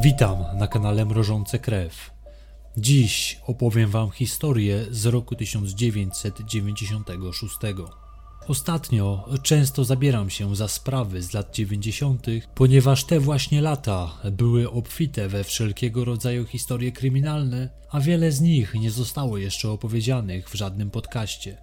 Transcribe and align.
Witam 0.00 0.44
na 0.58 0.68
kanale 0.68 1.04
Mrożące 1.04 1.58
Krew. 1.58 2.10
Dziś 2.76 3.40
opowiem 3.46 3.90
Wam 3.90 4.10
historię 4.10 4.86
z 4.90 5.06
roku 5.06 5.36
1996. 5.36 7.56
Ostatnio 8.48 9.28
często 9.42 9.84
zabieram 9.84 10.30
się 10.30 10.56
za 10.56 10.68
sprawy 10.68 11.22
z 11.22 11.32
lat 11.32 11.54
90., 11.54 12.26
ponieważ 12.54 13.04
te 13.04 13.20
właśnie 13.20 13.62
lata 13.62 14.18
były 14.32 14.70
obfite 14.70 15.28
we 15.28 15.44
wszelkiego 15.44 16.04
rodzaju 16.04 16.44
historie 16.44 16.92
kryminalne, 16.92 17.68
a 17.90 18.00
wiele 18.00 18.32
z 18.32 18.40
nich 18.40 18.74
nie 18.74 18.90
zostało 18.90 19.38
jeszcze 19.38 19.70
opowiedzianych 19.70 20.50
w 20.50 20.54
żadnym 20.54 20.90
podcaście. 20.90 21.56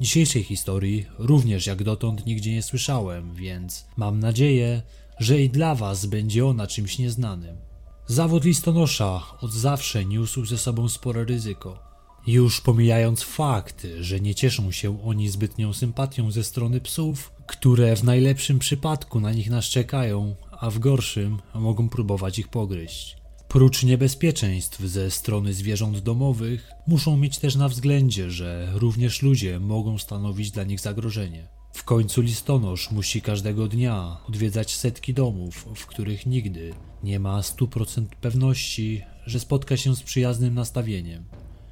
Dzisiejszej 0.00 0.42
historii 0.42 1.06
również 1.18 1.66
jak 1.66 1.82
dotąd 1.82 2.26
nigdzie 2.26 2.52
nie 2.52 2.62
słyszałem, 2.62 3.34
więc 3.34 3.86
mam 3.96 4.20
nadzieję, 4.20 4.82
że 5.18 5.42
i 5.42 5.50
dla 5.50 5.74
Was 5.74 6.06
będzie 6.06 6.46
ona 6.46 6.66
czymś 6.66 6.98
nieznanym. 6.98 7.69
Zawód 8.10 8.44
listonosza 8.44 9.22
od 9.40 9.52
zawsze 9.52 10.04
niósł 10.04 10.44
ze 10.44 10.58
sobą 10.58 10.88
spore 10.88 11.24
ryzyko. 11.24 11.78
Już 12.26 12.60
pomijając 12.60 13.22
fakt, 13.22 13.86
że 14.00 14.20
nie 14.20 14.34
cieszą 14.34 14.72
się 14.72 15.02
oni 15.04 15.28
zbytnią 15.28 15.72
sympatią 15.72 16.30
ze 16.30 16.44
strony 16.44 16.80
psów, 16.80 17.32
które 17.46 17.96
w 17.96 18.04
najlepszym 18.04 18.58
przypadku 18.58 19.20
na 19.20 19.32
nich 19.32 19.50
naszczekają, 19.50 20.36
a 20.50 20.70
w 20.70 20.78
gorszym 20.78 21.38
mogą 21.54 21.88
próbować 21.88 22.38
ich 22.38 22.48
pogryźć. 22.48 23.16
Prócz 23.48 23.82
niebezpieczeństw 23.82 24.80
ze 24.80 25.10
strony 25.10 25.54
zwierząt 25.54 25.98
domowych, 25.98 26.70
muszą 26.86 27.16
mieć 27.16 27.38
też 27.38 27.56
na 27.56 27.68
względzie, 27.68 28.30
że 28.30 28.72
również 28.74 29.22
ludzie 29.22 29.60
mogą 29.60 29.98
stanowić 29.98 30.50
dla 30.50 30.64
nich 30.64 30.80
zagrożenie. 30.80 31.48
W 31.72 31.84
końcu 31.84 32.20
listonosz 32.20 32.90
musi 32.90 33.22
każdego 33.22 33.68
dnia 33.68 34.16
odwiedzać 34.28 34.74
setki 34.74 35.14
domów, 35.14 35.66
w 35.74 35.86
których 35.86 36.26
nigdy 36.26 36.74
nie 37.02 37.20
ma 37.20 37.40
100% 37.40 38.06
pewności, 38.20 39.02
że 39.26 39.40
spotka 39.40 39.76
się 39.76 39.96
z 39.96 40.02
przyjaznym 40.02 40.54
nastawieniem. 40.54 41.24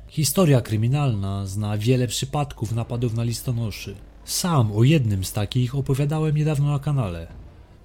Historia 0.09 0.61
kryminalna 0.61 1.47
zna 1.47 1.79
wiele 1.79 2.07
przypadków 2.07 2.73
napadów 2.73 3.15
na 3.15 3.25
listonoszy. 3.25 3.95
Sam 4.25 4.73
o 4.73 4.85
jednym 4.85 5.25
z 5.25 5.33
takich 5.33 5.75
opowiadałem 5.75 6.37
niedawno 6.37 6.73
na 6.73 6.79
kanale. 6.79 7.27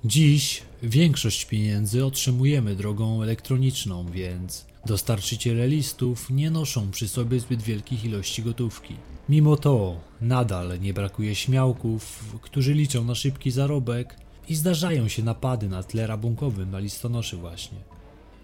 Dziś 0.06 0.62
większość 0.84 1.46
pieniędzy 1.46 2.06
otrzymujemy 2.06 2.76
drogą 2.76 3.24
elektroniczną, 3.24 4.06
więc 4.12 4.66
dostarczyciele 4.86 5.68
listów 5.68 6.30
nie 6.30 6.52
noszą 6.52 6.92
przy 6.92 7.08
sobie 7.08 7.40
zbyt 7.40 7.62
wielkich 7.62 8.06
ilości 8.06 8.44
gotówki. 8.44 8.96
Mimo 9.30 9.58
to 9.58 9.96
nadal 10.22 10.80
nie 10.80 10.94
brakuje 10.94 11.36
śmiałków, 11.36 12.36
którzy 12.42 12.74
liczą 12.74 13.04
na 13.04 13.16
szybki 13.16 13.52
zarobek 13.52 14.16
i 14.50 14.56
zdarzają 14.56 15.08
się 15.08 15.24
napady 15.24 15.70
na 15.70 15.84
tle 15.84 16.08
rabunkowym 16.08 16.72
na 16.72 16.80
listonoszy 16.80 17.38
właśnie. 17.38 17.78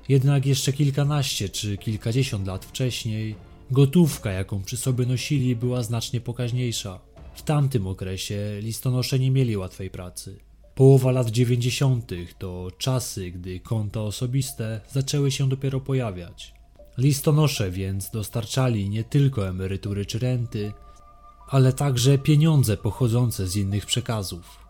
Jednak 0.10 0.46
jeszcze 0.46 0.74
kilkanaście 0.74 1.50
czy 1.50 1.78
kilkadziesiąt 1.78 2.48
lat 2.48 2.66
wcześniej 2.66 3.36
gotówka, 3.72 4.32
jaką 4.32 4.64
przy 4.64 4.78
sobie 4.78 5.06
nosili, 5.06 5.56
była 5.56 5.84
znacznie 5.84 6.22
pokaźniejsza. 6.22 7.00
W 7.34 7.42
tamtym 7.42 7.88
okresie 7.88 8.60
listonosze 8.62 9.20
nie 9.20 9.32
mieli 9.32 9.58
łatwej 9.58 9.90
pracy. 9.90 10.40
Połowa 10.76 11.12
lat 11.12 11.30
90. 11.30 12.12
to 12.38 12.68
czasy, 12.78 13.32
gdy 13.32 13.60
konta 13.60 14.02
osobiste 14.02 14.82
zaczęły 14.92 15.32
się 15.32 15.50
dopiero 15.50 15.80
pojawiać. 15.80 16.54
Listonosze 16.98 17.72
więc 17.72 18.12
dostarczali 18.12 18.90
nie 18.90 19.04
tylko 19.04 19.48
emerytury 19.48 20.06
czy 20.06 20.20
renty, 20.20 20.74
ale 21.48 21.74
także 21.74 22.18
pieniądze 22.18 22.78
pochodzące 22.78 23.48
z 23.48 23.56
innych 23.56 23.86
przekazów. 23.86 24.69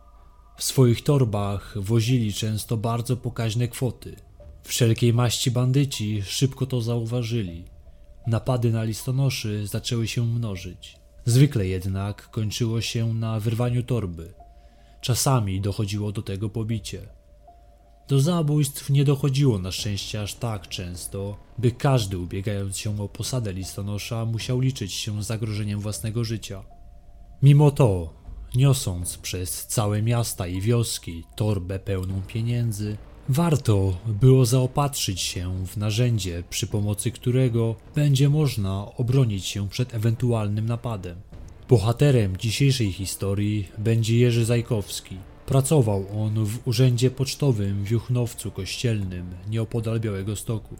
W 0.60 0.64
swoich 0.64 1.04
torbach 1.04 1.76
wozili 1.76 2.34
często 2.34 2.78
bardzo 2.78 3.18
pokaźne 3.18 3.68
kwoty. 3.68 4.16
Wszelkiej 4.64 5.14
maści 5.14 5.52
bandyci 5.52 6.22
szybko 6.24 6.66
to 6.66 6.82
zauważyli. 6.82 7.66
Napady 8.28 8.72
na 8.72 8.84
listonoszy 8.84 9.68
zaczęły 9.68 10.08
się 10.08 10.26
mnożyć. 10.26 10.98
Zwykle 11.26 11.68
jednak 11.68 12.30
kończyło 12.30 12.82
się 12.82 13.14
na 13.14 13.40
wyrwaniu 13.40 13.84
torby. 13.84 14.34
Czasami 15.02 15.62
dochodziło 15.62 16.12
do 16.12 16.22
tego 16.22 16.50
pobicie. 16.50 17.08
Do 18.08 18.20
zabójstw 18.20 18.90
nie 18.90 19.06
dochodziło 19.06 19.60
na 19.60 19.72
szczęście 19.72 20.22
aż 20.22 20.34
tak 20.34 20.68
często, 20.68 21.38
by 21.58 21.72
każdy 21.72 22.18
ubiegając 22.18 22.78
się 22.78 23.02
o 23.02 23.10
posadę 23.10 23.54
listonosza 23.54 24.26
musiał 24.26 24.60
liczyć 24.60 24.94
się 24.94 25.24
z 25.24 25.28
zagrożeniem 25.28 25.80
własnego 25.80 26.24
życia. 26.24 26.64
Mimo 27.42 27.72
to, 27.72 28.19
niosąc 28.56 29.18
przez 29.18 29.68
całe 29.68 30.02
miasta 30.02 30.48
i 30.48 30.62
wioski 30.62 31.24
torbę 31.36 31.80
pełną 31.80 32.22
pieniędzy, 32.28 32.98
warto 33.30 33.98
było 34.08 34.46
zaopatrzyć 34.46 35.22
się 35.22 35.68
w 35.68 35.78
narzędzie, 35.78 36.44
przy 36.50 36.68
pomocy 36.68 37.12
którego 37.12 37.76
będzie 37.96 38.30
można 38.30 38.96
obronić 38.98 39.46
się 39.46 39.70
przed 39.70 39.94
ewentualnym 39.94 40.66
napadem. 40.66 41.18
Bohaterem 41.70 42.38
dzisiejszej 42.38 42.92
historii 42.92 43.68
będzie 43.78 44.18
Jerzy 44.18 44.46
Zajkowski. 44.46 45.18
Pracował 45.46 46.06
on 46.24 46.46
w 46.46 46.68
urzędzie 46.68 47.12
pocztowym 47.12 47.84
w 47.84 47.92
Juchnowcu 47.92 48.52
Kościelnym, 48.52 49.26
nieopodal 49.50 50.00
Białego 50.00 50.36
Stoku. 50.36 50.76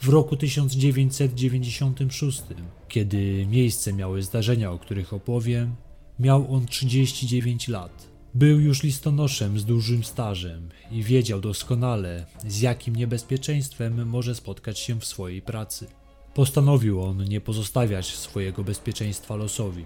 W 0.00 0.08
roku 0.08 0.36
1996, 0.36 2.42
kiedy 2.88 3.46
miejsce 3.46 3.92
miały 3.92 4.22
zdarzenia, 4.22 4.72
o 4.72 4.78
których 4.78 5.12
opowiem, 5.12 5.74
miał 6.18 6.54
on 6.54 6.66
39 6.66 7.68
lat. 7.68 8.08
Był 8.34 8.60
już 8.60 8.82
listonoszem 8.82 9.58
z 9.58 9.64
dużym 9.64 10.04
stażem 10.04 10.68
i 10.90 11.02
wiedział 11.02 11.40
doskonale, 11.40 12.26
z 12.48 12.60
jakim 12.60 12.96
niebezpieczeństwem 12.96 14.08
może 14.08 14.34
spotkać 14.34 14.78
się 14.78 15.00
w 15.00 15.04
swojej 15.04 15.42
pracy. 15.42 15.86
Postanowił 16.34 17.02
on 17.02 17.24
nie 17.24 17.40
pozostawiać 17.40 18.06
swojego 18.06 18.64
bezpieczeństwa 18.64 19.36
losowi. 19.36 19.84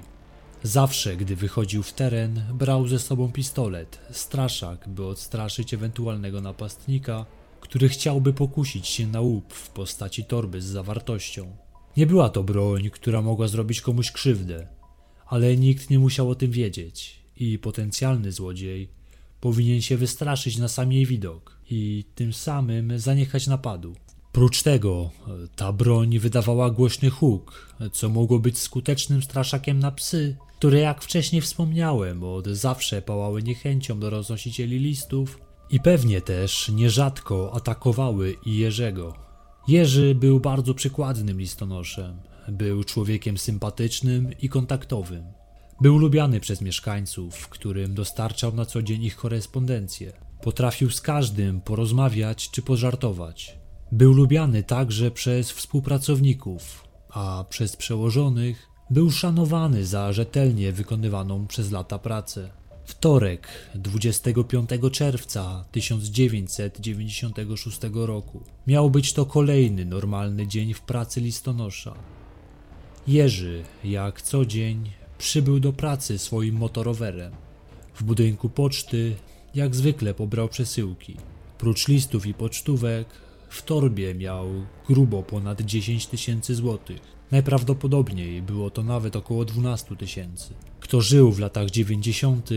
Zawsze, 0.62 1.16
gdy 1.16 1.36
wychodził 1.36 1.82
w 1.82 1.92
teren, 1.92 2.42
brał 2.54 2.88
ze 2.88 2.98
sobą 2.98 3.32
pistolet, 3.32 3.98
straszak, 4.10 4.88
by 4.88 5.06
odstraszyć 5.06 5.74
ewentualnego 5.74 6.40
napastnika, 6.40 7.26
który 7.60 7.88
chciałby 7.88 8.32
pokusić 8.32 8.86
się 8.86 9.06
na 9.06 9.20
łup 9.20 9.52
w 9.52 9.70
postaci 9.70 10.24
torby 10.24 10.62
z 10.62 10.64
zawartością. 10.64 11.56
Nie 11.96 12.06
była 12.06 12.28
to 12.28 12.42
broń, 12.42 12.90
która 12.90 13.22
mogła 13.22 13.48
zrobić 13.48 13.80
komuś 13.80 14.12
krzywdę, 14.12 14.77
ale 15.28 15.56
nikt 15.56 15.90
nie 15.90 15.98
musiał 15.98 16.30
o 16.30 16.34
tym 16.34 16.50
wiedzieć 16.50 17.18
i 17.36 17.58
potencjalny 17.58 18.32
złodziej 18.32 18.88
powinien 19.40 19.82
się 19.82 19.96
wystraszyć 19.96 20.58
na 20.58 20.68
sam 20.68 20.92
jej 20.92 21.06
widok 21.06 21.58
i 21.70 22.04
tym 22.14 22.32
samym 22.32 22.98
zaniechać 22.98 23.46
napadu. 23.46 23.94
Prócz 24.32 24.62
tego, 24.62 25.10
ta 25.56 25.72
broń 25.72 26.18
wydawała 26.18 26.70
głośny 26.70 27.10
huk, 27.10 27.74
co 27.92 28.08
mogło 28.08 28.38
być 28.38 28.58
skutecznym 28.58 29.22
straszakiem 29.22 29.78
na 29.78 29.90
psy, 29.92 30.36
które 30.58 30.78
jak 30.78 31.02
wcześniej 31.02 31.42
wspomniałem, 31.42 32.24
od 32.24 32.46
zawsze 32.46 33.02
pałały 33.02 33.42
niechęcią 33.42 34.00
do 34.00 34.10
roznosicieli 34.10 34.78
listów 34.78 35.40
i 35.70 35.80
pewnie 35.80 36.20
też 36.20 36.68
nierzadko 36.68 37.54
atakowały 37.54 38.36
i 38.46 38.56
Jerzego. 38.56 39.14
Jerzy 39.68 40.14
był 40.14 40.40
bardzo 40.40 40.74
przykładnym 40.74 41.40
listonoszem. 41.40 42.27
Był 42.53 42.84
człowiekiem 42.84 43.38
sympatycznym 43.38 44.31
i 44.42 44.48
kontaktowym. 44.48 45.25
Był 45.81 45.98
lubiany 45.98 46.41
przez 46.41 46.60
mieszkańców, 46.60 47.48
którym 47.48 47.94
dostarczał 47.94 48.54
na 48.54 48.64
co 48.64 48.82
dzień 48.82 49.03
ich 49.03 49.16
korespondencję. 49.16 50.12
Potrafił 50.42 50.91
z 50.91 51.00
każdym 51.00 51.60
porozmawiać 51.60 52.50
czy 52.50 52.62
pożartować. 52.62 53.58
Był 53.92 54.12
lubiany 54.12 54.62
także 54.62 55.10
przez 55.10 55.50
współpracowników, 55.50 56.84
a 57.10 57.44
przez 57.48 57.76
przełożonych 57.76 58.69
był 58.91 59.10
szanowany 59.10 59.87
za 59.87 60.12
rzetelnie 60.12 60.72
wykonywaną 60.72 61.47
przez 61.47 61.70
lata 61.70 61.98
pracę. 61.98 62.50
Wtorek, 62.84 63.49
25 63.75 64.70
czerwca 64.93 65.64
1996 65.72 67.81
roku, 67.93 68.44
miał 68.67 68.90
być 68.90 69.12
to 69.12 69.26
kolejny 69.26 69.84
normalny 69.84 70.46
dzień 70.46 70.75
w 70.75 70.81
pracy 70.81 71.20
listonosza. 71.20 72.18
Jerzy, 73.08 73.62
jak 73.84 74.22
co 74.22 74.46
dzień, 74.46 74.90
przybył 75.19 75.60
do 75.60 75.72
pracy 75.72 76.19
swoim 76.19 76.55
motorowerem. 76.55 77.32
W 77.94 78.02
budynku 78.02 78.49
poczty, 78.49 79.16
jak 79.55 79.76
zwykle, 79.76 80.14
pobrał 80.14 80.49
przesyłki. 80.49 81.16
Prócz 81.58 81.88
listów 81.88 82.26
i 82.26 82.34
pocztówek, 82.34 83.08
w 83.49 83.62
torbie 83.62 84.14
miał 84.14 84.46
grubo 84.88 85.22
ponad 85.22 85.60
10 85.60 86.06
tysięcy 86.06 86.55
złotych. 86.55 87.00
Najprawdopodobniej 87.31 88.43
było 88.43 88.70
to 88.70 88.82
nawet 88.82 89.16
około 89.16 89.44
12 89.44 89.96
tysięcy. 89.96 90.55
Kto 90.81 91.00
żył 91.00 91.32
w 91.32 91.38
latach 91.38 91.70
90., 91.70 92.50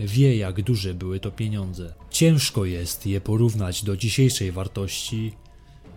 wie, 0.00 0.36
jak 0.36 0.62
duże 0.62 0.94
były 0.94 1.20
to 1.20 1.30
pieniądze. 1.30 1.94
Ciężko 2.10 2.64
jest 2.64 3.06
je 3.06 3.20
porównać 3.20 3.84
do 3.84 3.96
dzisiejszej 3.96 4.52
wartości, 4.52 5.32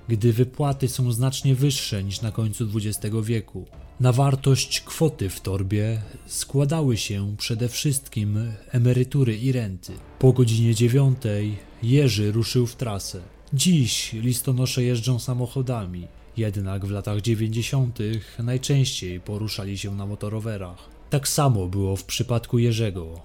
gdy 0.07 0.33
wypłaty 0.33 0.87
są 0.87 1.11
znacznie 1.11 1.55
wyższe 1.55 2.03
niż 2.03 2.21
na 2.21 2.31
końcu 2.31 2.67
XX 2.75 3.15
wieku. 3.23 3.65
Na 3.99 4.11
wartość 4.11 4.81
kwoty 4.81 5.29
w 5.29 5.41
torbie 5.41 6.01
składały 6.25 6.97
się 6.97 7.35
przede 7.37 7.69
wszystkim 7.69 8.51
emerytury 8.71 9.37
i 9.37 9.51
renty. 9.51 9.93
Po 10.19 10.33
godzinie 10.33 10.75
dziewiątej 10.75 11.57
Jerzy 11.83 12.31
ruszył 12.31 12.67
w 12.67 12.75
trasę. 12.75 13.21
Dziś 13.53 14.13
listonosze 14.13 14.83
jeżdżą 14.83 15.19
samochodami, 15.19 16.07
jednak 16.37 16.85
w 16.85 16.91
latach 16.91 17.21
90. 17.21 17.99
najczęściej 18.39 19.19
poruszali 19.19 19.77
się 19.77 19.95
na 19.95 20.05
motorowerach. 20.05 20.89
Tak 21.09 21.27
samo 21.27 21.67
było 21.67 21.95
w 21.95 22.03
przypadku 22.03 22.59
Jerzego. 22.59 23.21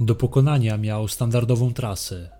Do 0.00 0.14
pokonania 0.14 0.76
miał 0.76 1.08
standardową 1.08 1.72
trasę. 1.72 2.30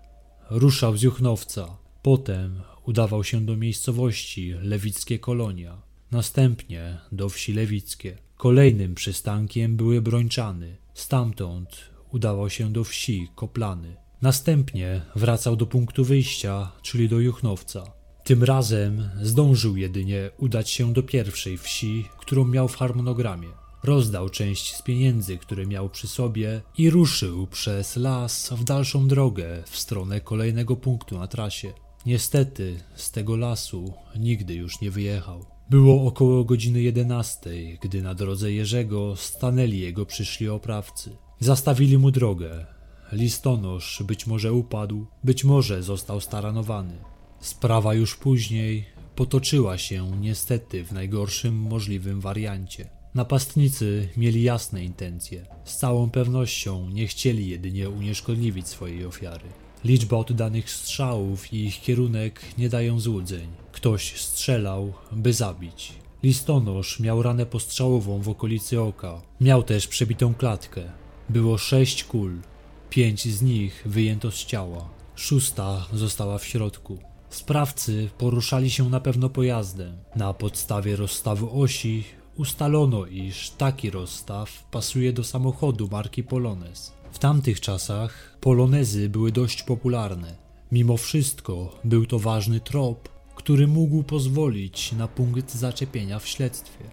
Ruszał 0.49 0.97
z 0.97 1.01
Juchnowca, 1.01 1.77
potem 2.01 2.61
udawał 2.85 3.23
się 3.23 3.45
do 3.45 3.55
miejscowości 3.55 4.53
Lewickie 4.61 5.19
Kolonia, 5.19 5.88
następnie 6.11 6.97
do 7.11 7.29
wsi 7.29 7.53
Lewickie. 7.53 8.17
Kolejnym 8.37 8.95
przystankiem 8.95 9.75
były 9.75 10.01
Brończany. 10.01 10.77
Stamtąd 10.93 11.89
udawał 12.11 12.49
się 12.49 12.73
do 12.73 12.83
wsi 12.83 13.27
Koplany. 13.35 13.95
Następnie 14.21 15.01
wracał 15.15 15.55
do 15.55 15.65
punktu 15.65 16.05
wyjścia, 16.05 16.71
czyli 16.81 17.09
do 17.09 17.19
Juchnowca. 17.19 17.91
Tym 18.23 18.43
razem 18.43 19.09
zdążył 19.21 19.77
jedynie 19.77 20.29
udać 20.37 20.69
się 20.69 20.93
do 20.93 21.03
pierwszej 21.03 21.57
wsi, 21.57 22.05
którą 22.19 22.45
miał 22.45 22.67
w 22.67 22.75
harmonogramie. 22.75 23.49
Rozdał 23.83 24.29
część 24.29 24.75
z 24.75 24.81
pieniędzy, 24.81 25.37
które 25.37 25.65
miał 25.65 25.89
przy 25.89 26.07
sobie 26.07 26.61
i 26.77 26.89
ruszył 26.89 27.47
przez 27.47 27.95
las 27.95 28.49
w 28.49 28.63
dalszą 28.63 29.07
drogę 29.07 29.63
w 29.65 29.77
stronę 29.77 30.21
kolejnego 30.21 30.75
punktu 30.75 31.19
na 31.19 31.27
trasie. 31.27 31.73
Niestety 32.05 32.79
z 32.95 33.11
tego 33.11 33.37
lasu 33.37 33.93
nigdy 34.15 34.53
już 34.53 34.81
nie 34.81 34.91
wyjechał. 34.91 35.58
Było 35.69 36.07
około 36.07 36.43
godziny 36.43 36.81
11, 36.81 37.49
gdy 37.81 38.01
na 38.01 38.15
drodze 38.15 38.51
Jerzego 38.51 39.15
stanęli 39.15 39.79
jego 39.79 40.05
przyszli 40.05 40.49
oprawcy. 40.49 41.17
Zastawili 41.39 41.97
mu 41.97 42.11
drogę. 42.11 42.65
Listonosz 43.11 44.03
być 44.07 44.27
może 44.27 44.53
upadł, 44.53 45.05
być 45.23 45.43
może 45.43 45.83
został 45.83 46.21
staranowany. 46.21 46.97
Sprawa 47.39 47.93
już 47.93 48.15
później 48.15 48.85
potoczyła 49.15 49.77
się 49.77 50.11
niestety 50.21 50.83
w 50.83 50.91
najgorszym 50.91 51.55
możliwym 51.55 52.21
wariancie. 52.21 52.89
Napastnicy 53.15 54.09
mieli 54.17 54.43
jasne 54.43 54.83
intencje. 54.83 55.45
Z 55.63 55.77
całą 55.77 56.09
pewnością 56.09 56.89
nie 56.89 57.07
chcieli 57.07 57.49
jedynie 57.49 57.89
unieszkodliwić 57.89 58.67
swojej 58.67 59.05
ofiary. 59.05 59.45
Liczba 59.83 60.17
oddanych 60.17 60.71
strzałów 60.71 61.53
i 61.53 61.65
ich 61.65 61.81
kierunek 61.81 62.41
nie 62.57 62.69
dają 62.69 62.99
złudzeń. 62.99 63.47
Ktoś 63.71 64.21
strzelał, 64.21 64.93
by 65.11 65.33
zabić. 65.33 65.93
Listonosz 66.23 66.99
miał 66.99 67.23
ranę 67.23 67.45
postrzałową 67.45 68.21
w 68.21 68.29
okolicy 68.29 68.81
oka. 68.81 69.21
Miał 69.41 69.63
też 69.63 69.87
przebitą 69.87 70.33
klatkę. 70.33 70.81
Było 71.29 71.57
sześć 71.57 72.03
kul. 72.03 72.41
Pięć 72.89 73.27
z 73.27 73.41
nich 73.41 73.83
wyjęto 73.85 74.31
z 74.31 74.45
ciała. 74.45 74.89
Szósta 75.15 75.85
została 75.93 76.37
w 76.37 76.45
środku. 76.45 76.97
Sprawcy 77.29 78.09
poruszali 78.17 78.69
się 78.69 78.89
na 78.89 78.99
pewno 78.99 79.29
pojazdem. 79.29 79.97
Na 80.15 80.33
podstawie 80.33 80.95
rozstawu 80.95 81.61
osi 81.61 82.03
ustalono, 82.35 83.05
iż 83.05 83.49
taki 83.49 83.89
rozstaw 83.89 84.63
pasuje 84.71 85.13
do 85.13 85.23
samochodu 85.23 85.89
marki 85.91 86.23
Polones. 86.23 86.98
W 87.11 87.19
tamtych 87.19 87.61
czasach 87.61 88.37
polonezy 88.41 89.09
były 89.09 89.31
dość 89.31 89.63
popularne. 89.63 90.35
Mimo 90.71 90.97
wszystko 90.97 91.79
był 91.83 92.05
to 92.05 92.19
ważny 92.19 92.59
trop, 92.59 93.09
który 93.35 93.67
mógł 93.67 94.03
pozwolić 94.03 94.91
na 94.91 95.07
punkt 95.07 95.55
zaczepienia 95.55 96.19
w 96.19 96.27
śledztwie. 96.27 96.85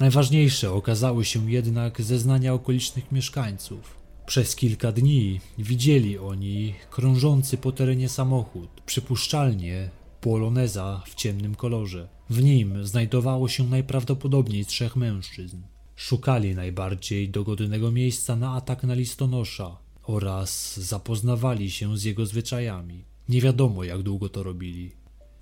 Najważniejsze 0.00 0.72
okazały 0.72 1.24
się 1.24 1.50
jednak 1.50 2.02
zeznania 2.02 2.54
okolicznych 2.54 3.12
mieszkańców. 3.12 3.96
Przez 4.26 4.56
kilka 4.56 4.92
dni 4.92 5.40
widzieli 5.58 6.18
oni 6.18 6.74
krążący 6.90 7.58
po 7.58 7.72
terenie 7.72 8.08
samochód, 8.08 8.68
przypuszczalnie 8.86 9.90
poloneza 10.20 11.02
w 11.06 11.14
ciemnym 11.14 11.54
kolorze. 11.54 12.08
W 12.30 12.42
nim 12.42 12.86
znajdowało 12.86 13.48
się 13.48 13.64
najprawdopodobniej 13.64 14.66
trzech 14.66 14.96
mężczyzn. 14.96 15.56
Szukali 15.98 16.54
najbardziej 16.54 17.28
dogodnego 17.28 17.90
miejsca 17.90 18.36
na 18.36 18.52
atak 18.52 18.82
na 18.82 18.94
listonosza 18.94 19.76
oraz 20.02 20.76
zapoznawali 20.76 21.70
się 21.70 21.98
z 21.98 22.04
jego 22.04 22.26
zwyczajami. 22.26 23.04
Nie 23.28 23.40
wiadomo 23.40 23.84
jak 23.84 24.02
długo 24.02 24.28
to 24.28 24.42
robili. 24.42 24.92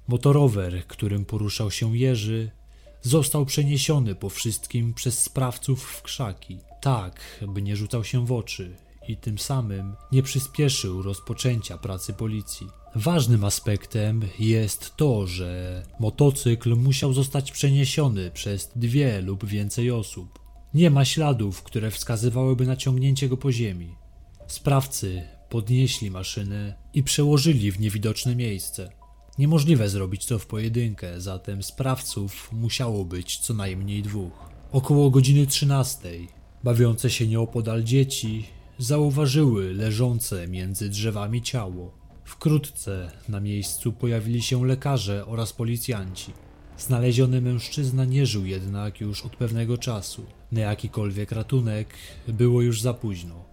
Motorower, 0.08 0.86
którym 0.86 1.24
poruszał 1.24 1.70
się 1.70 1.96
Jerzy, 1.96 2.50
został 3.02 3.46
przeniesiony 3.46 4.14
po 4.14 4.28
wszystkim 4.28 4.94
przez 4.94 5.22
sprawców 5.22 5.82
w 5.82 6.02
krzaki, 6.02 6.58
tak 6.80 7.44
by 7.48 7.62
nie 7.62 7.76
rzucał 7.76 8.04
się 8.04 8.26
w 8.26 8.32
oczy 8.32 8.76
i 9.08 9.16
tym 9.16 9.38
samym 9.38 9.94
nie 10.12 10.22
przyspieszył 10.22 11.02
rozpoczęcia 11.02 11.78
pracy 11.78 12.12
policji. 12.12 12.66
Ważnym 12.94 13.44
aspektem 13.44 14.22
jest 14.38 14.96
to, 14.96 15.26
że 15.26 15.82
motocykl 16.00 16.76
musiał 16.76 17.12
zostać 17.12 17.52
przeniesiony 17.52 18.30
przez 18.30 18.70
dwie 18.76 19.20
lub 19.20 19.44
więcej 19.44 19.90
osób. 19.90 20.45
Nie 20.76 20.90
ma 20.90 21.04
śladów, 21.04 21.62
które 21.62 21.90
wskazywałyby 21.90 22.66
na 22.66 22.76
ciągnięcie 22.76 23.28
go 23.28 23.36
po 23.36 23.52
ziemi. 23.52 23.94
Sprawcy 24.46 25.22
podnieśli 25.48 26.10
maszynę 26.10 26.74
i 26.94 27.02
przełożyli 27.02 27.72
w 27.72 27.80
niewidoczne 27.80 28.36
miejsce. 28.36 28.90
Niemożliwe 29.38 29.88
zrobić 29.88 30.26
to 30.26 30.38
w 30.38 30.46
pojedynkę, 30.46 31.20
zatem 31.20 31.62
sprawców 31.62 32.52
musiało 32.52 33.04
być 33.04 33.38
co 33.38 33.54
najmniej 33.54 34.02
dwóch. 34.02 34.50
Około 34.72 35.10
godziny 35.10 35.46
13 35.46 36.08
bawiące 36.64 37.10
się 37.10 37.26
nieopodal 37.26 37.82
dzieci 37.82 38.44
zauważyły 38.78 39.74
leżące 39.74 40.48
między 40.48 40.88
drzewami 40.88 41.42
ciało. 41.42 41.92
Wkrótce 42.24 43.10
na 43.28 43.40
miejscu 43.40 43.92
pojawili 43.92 44.42
się 44.42 44.66
lekarze 44.66 45.26
oraz 45.26 45.52
policjanci. 45.52 46.45
Znaleziony 46.78 47.40
mężczyzna 47.40 48.04
nie 48.04 48.26
żył 48.26 48.46
jednak 48.46 49.00
już 49.00 49.24
od 49.24 49.36
pewnego 49.36 49.78
czasu. 49.78 50.26
Na 50.52 50.60
jakikolwiek 50.60 51.32
ratunek 51.32 51.88
było 52.28 52.62
już 52.62 52.80
za 52.80 52.94
późno. 52.94 53.44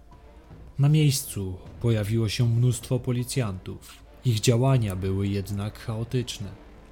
Na 0.78 0.88
miejscu 0.88 1.56
pojawiło 1.80 2.28
się 2.28 2.48
mnóstwo 2.48 2.98
policjantów. 2.98 3.92
Ich 4.24 4.40
działania 4.40 4.96
były 4.96 5.28
jednak 5.28 5.78
chaotyczne. 5.78 6.48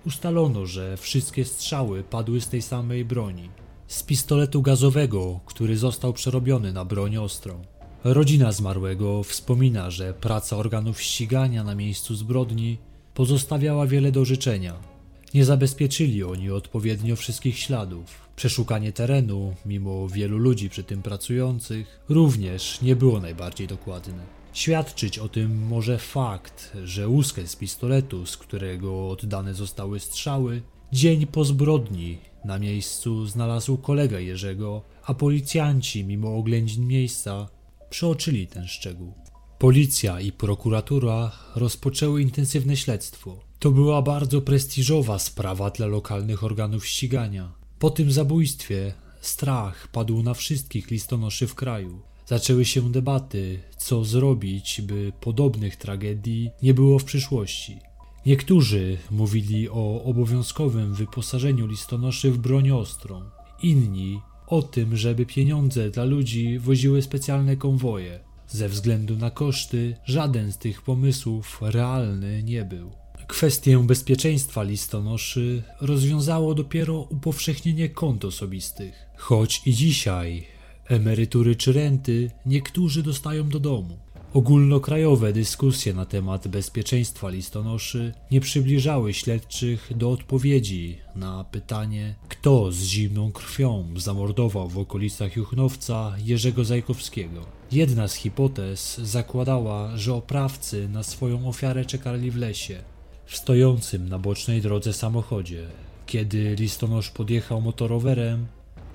Ustalono, 0.06 0.67
że 0.67 0.96
wszystkie 0.96 1.44
strzały 1.44 2.02
padły 2.02 2.40
z 2.40 2.49
tej 2.49 2.62
samej 2.62 3.05
broni. 3.05 3.50
Z 3.87 4.02
pistoletu 4.02 4.62
gazowego, 4.62 5.40
który 5.46 5.76
został 5.76 6.12
przerobiony 6.12 6.73
na 6.73 6.84
broń 6.84 7.17
ostrą. 7.17 7.62
Rodzina 8.05 8.52
zmarłego 8.52 9.23
wspomina, 9.23 9.90
że 9.90 10.14
praca 10.14 10.56
organów 10.56 11.03
ścigania 11.03 11.65
na 11.65 11.74
miejscu 11.74 12.15
zbrodni 12.15 12.79
pozostawiała 13.15 13.86
wiele 13.86 14.12
do 14.12 14.24
życzenia. 14.24 14.92
Nie 15.34 15.44
zabezpieczyli 15.44 16.24
oni 16.24 16.51
odpowiednio 16.51 17.17
wszystkich 17.17 17.58
śladów. 17.58 18.29
Przeszukanie 18.36 18.93
terenu, 18.93 19.55
mimo 19.67 20.08
wielu 20.08 20.39
ludzi 20.39 20.70
przy 20.70 20.84
tym 20.84 21.03
pracujących, 21.03 22.01
również 22.08 22.82
nie 22.82 22.96
było 22.96 23.20
najbardziej 23.20 23.67
dokładne. 23.67 24.43
Świadczyć 24.53 25.19
o 25.19 25.29
tym 25.29 25.67
może 25.67 25.98
fakt, 25.98 26.72
że 26.84 27.08
łuskę 27.08 27.46
z 27.46 27.56
pistoletu, 27.56 28.27
z 28.27 28.36
którego 28.36 29.10
oddane 29.10 29.55
zostały 29.55 30.01
strzały, 30.01 30.62
dzień 30.93 31.27
po 31.27 31.44
zbrodni 31.44 32.19
na 32.44 32.58
miejscu 32.58 33.27
znalazł 33.27 33.77
kolega 33.77 34.20
Jerzego, 34.20 34.82
a 35.05 35.15
policjanci, 35.15 36.05
mimo 36.05 36.36
oględzin 36.36 36.86
miejsca, 36.86 37.48
przeoczyli 37.91 38.46
ten 38.46 38.67
szczegół. 38.67 39.12
Policja 39.58 40.20
i 40.20 40.32
prokuratura 40.32 41.32
rozpoczęły 41.56 42.22
intensywne 42.22 42.77
śledztwo. 42.77 43.51
To 43.62 43.70
była 43.70 44.02
bardzo 44.02 44.40
prestiżowa 44.40 45.19
sprawa 45.19 45.70
dla 45.70 45.86
lokalnych 45.86 46.44
organów 46.44 46.86
ścigania. 46.86 47.52
Po 47.78 47.90
tym 47.90 48.12
zabójstwie 48.12 48.94
strach 49.20 49.88
padł 49.88 50.22
na 50.22 50.34
wszystkich 50.34 50.90
listonoszy 50.90 51.46
w 51.46 51.54
kraju. 51.54 52.00
Zaczęły 52.26 52.64
się 52.64 52.92
debaty, 52.92 53.60
co 53.76 54.04
zrobić, 54.04 54.81
by 54.81 55.12
podobnych 55.20 55.76
tragedii 55.76 56.50
nie 56.62 56.74
było 56.74 56.98
w 56.98 57.04
przyszłości. 57.04 57.78
Niektórzy 58.26 58.98
mówili 59.10 59.69
o 59.69 60.02
obowiązkowym 60.04 60.94
wyposażeniu 60.94 61.66
listonoszy 61.66 62.31
w 62.31 62.38
broń 62.38 62.70
ostrą, 62.70 63.22
inni 63.62 64.20
o 64.46 64.62
tym, 64.62 64.96
żeby 64.96 65.26
pieniądze 65.26 65.90
dla 65.90 66.04
ludzi 66.04 66.58
woziły 66.58 67.02
specjalne 67.02 67.56
konwoje. 67.56 68.20
Ze 68.48 68.69
względu 68.69 69.16
na 69.16 69.31
koszty, 69.31 69.96
żaden 70.04 70.52
z 70.52 70.58
tych 70.58 70.82
pomysłów 70.82 71.58
realny 71.62 72.42
nie 72.42 72.64
był. 72.64 73.01
Kwestię 73.32 73.79
bezpieczeństwa 73.79 74.62
listonoszy 74.62 75.62
rozwiązało 75.81 76.55
dopiero 76.55 77.01
upowszechnienie 77.01 77.89
kont 77.89 78.24
osobistych. 78.24 78.94
Choć 79.17 79.62
i 79.67 79.74
dzisiaj 79.74 80.46
emerytury 80.89 81.56
czy 81.56 81.72
renty 81.72 82.31
niektórzy 82.46 83.03
dostają 83.03 83.48
do 83.48 83.60
domu. 83.60 83.98
Ogólnokrajowe 84.34 85.32
dyskusje 85.32 85.94
na 85.94 86.06
temat 86.06 86.48
bezpieczeństwa 86.48 87.31
listonoszy 87.31 88.12
nie 88.31 88.41
przybliżały 88.41 89.15
śledczych 89.15 89.93
do 89.96 90.10
odpowiedzi 90.10 90.98
na 91.17 91.44
pytanie, 91.44 92.15
kto 92.29 92.72
z 92.72 92.82
zimną 92.82 93.32
krwią 93.32 93.89
zamordował 93.96 94.69
w 94.69 94.79
okolicach 94.79 95.36
Juchnowca 95.36 96.15
Jerzego 96.24 96.65
Zajkowskiego. 96.65 97.46
Jedna 97.72 98.08
z 98.08 98.15
hipotez 98.15 98.98
zakładała, 98.98 99.96
że 99.96 100.15
oprawcy 100.15 100.89
na 100.89 101.03
swoją 101.03 101.48
ofiarę 101.48 101.84
czekali 101.84 102.31
w 102.31 102.36
lesie. 102.36 102.92
W 103.26 103.36
stojącym 103.36 104.08
na 104.08 104.19
bocznej 104.19 104.60
drodze 104.60 104.93
samochodzie. 104.93 105.67
Kiedy 106.06 106.55
listonosz 106.55 107.10
podjechał 107.10 107.60
motorowerem, 107.60 108.46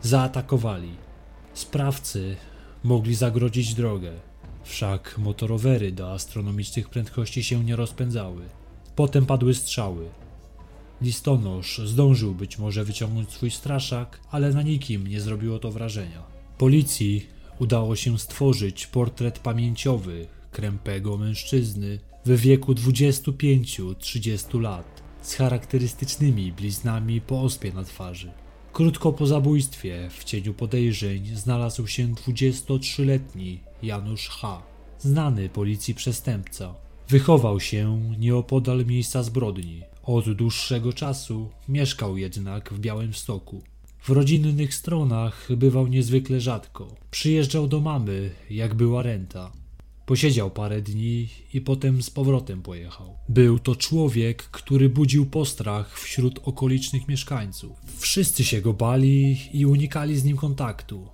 zaatakowali. 0.02 0.92
Sprawcy 1.54 2.36
mogli 2.84 3.16
zagrodzić 3.16 3.74
drogę, 3.74 4.12
wszak 4.64 5.18
motorowery 5.18 5.92
do 5.92 6.12
astronomicznych 6.12 6.90
prędkości 6.90 7.44
się 7.44 7.64
nie 7.64 7.76
rozpędzały. 7.76 8.42
Potem 8.96 9.26
padły 9.26 9.54
strzały. 9.54 10.10
Listonosz 11.02 11.82
zdążył 11.86 12.36
być 12.36 12.58
może 12.58 12.84
wyciągnąć 12.84 13.32
swój 13.32 13.52
straszak, 13.52 14.20
ale 14.32 14.54
na 14.54 14.62
nikim 14.62 15.08
nie 15.08 15.22
zrobiło 15.22 15.60
to 15.60 15.72
wrażenia. 15.72 16.24
Policji 16.58 17.28
udało 17.60 17.96
się 17.96 18.20
stworzyć 18.20 18.88
portret 18.88 19.40
pamięciowy 19.40 20.28
krępego 20.58 21.18
mężczyzny 21.18 22.00
w 22.26 22.40
wieku 22.40 22.74
25-30 22.74 24.62
lat 24.62 25.04
z 25.22 25.34
charakterystycznymi 25.34 26.52
bliznami 26.52 27.22
po 27.22 27.42
ospie 27.42 27.74
na 27.74 27.84
twarzy. 27.84 28.32
Krótko 28.74 29.14
po 29.14 29.28
zabójstwie 29.28 30.10
w 30.12 30.24
cieniu 30.24 30.54
podejrzeń 30.54 31.26
znalazł 31.36 31.88
się 31.88 32.08
23-letni 32.08 33.60
Janusz 33.84 34.30
H., 34.30 34.62
znany 35.00 35.50
policji 35.50 35.96
przestępca. 35.96 36.76
Wychował 37.10 37.60
się 37.60 38.02
nieopodal 38.20 38.86
miejsca 38.86 39.24
zbrodni. 39.24 39.82
Od 40.04 40.34
dłuższego 40.34 40.94
czasu 40.94 41.50
mieszkał 41.70 42.18
jednak 42.18 42.74
w 42.74 42.80
Białymstoku. 42.80 43.62
W 44.00 44.10
rodzinnych 44.10 44.74
stronach 44.74 45.48
bywał 45.58 45.88
niezwykle 45.88 46.40
rzadko. 46.40 46.96
Przyjeżdżał 47.12 47.68
do 47.68 47.80
mamy, 47.80 48.30
jak 48.50 48.76
była 48.76 49.04
renta. 49.04 49.52
Posiedział 50.08 50.52
parę 50.52 50.82
dni 50.82 51.30
i 51.54 51.62
potem 51.62 52.04
z 52.04 52.10
powrotem 52.10 52.62
pojechał. 52.62 53.18
Był 53.30 53.60
to 53.60 53.76
człowiek, 53.76 54.44
który 54.44 54.90
budził 54.90 55.26
postrach 55.26 56.00
wśród 56.00 56.40
okolicznych 56.44 57.08
mieszkańców. 57.08 57.72
Wszyscy 57.98 58.44
się 58.44 58.62
go 58.62 58.74
bali 58.74 59.38
i 59.54 59.66
unikali 59.66 60.18
z 60.18 60.24
nim 60.24 60.38
kontaktu. 60.38 61.08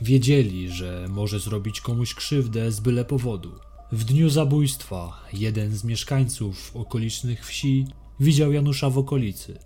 Wiedzieli, 0.00 0.70
że 0.70 1.06
może 1.10 1.40
zrobić 1.40 1.80
komuś 1.80 2.14
krzywdę 2.14 2.72
z 2.72 2.80
byle 2.80 3.04
powodu. 3.04 3.52
W 3.92 4.04
dniu 4.04 4.30
zabójstwa 4.30 5.24
jeden 5.32 5.76
z 5.76 5.84
mieszkańców 5.84 6.76
okolicznych 6.76 7.46
wsi 7.46 7.86
widział 8.20 8.52
Janusza 8.52 8.90
w 8.90 8.98
okolicy. 8.98 9.58